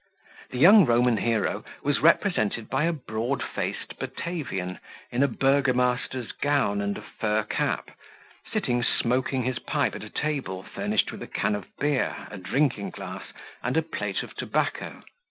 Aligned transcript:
The 0.49 0.57
young 0.57 0.83
Roman 0.85 1.17
hero 1.17 1.63
was 1.83 1.99
represented 1.99 2.69
by 2.71 2.85
a 2.85 2.91
broadfaced 2.91 3.99
Batavian, 3.99 4.79
in 5.11 5.21
a 5.21 5.27
burgomaster's 5.27 6.31
gown 6.31 6.81
and 6.81 6.97
a 6.97 7.03
fur 7.03 7.43
cap, 7.43 7.91
sitting 8.51 8.81
smoking 8.83 9.43
his 9.43 9.59
pipe 9.59 9.93
at 9.95 10.03
a 10.03 10.09
table 10.09 10.63
furnished 10.63 11.11
with 11.11 11.21
a 11.21 11.27
can 11.27 11.53
of 11.53 11.67
beer, 11.77 12.27
a 12.31 12.39
drinking 12.39 12.89
glass, 12.89 13.25
and 13.61 13.77
a 13.77 13.83
plate 13.83 14.23
of 14.23 14.33
tobacco. 14.35 15.03